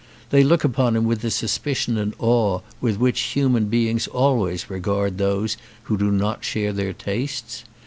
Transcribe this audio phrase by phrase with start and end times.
[0.31, 5.19] They look upon him with the suspicion and awe with which human beings always regard
[5.19, 7.63] those who do not share their tastes.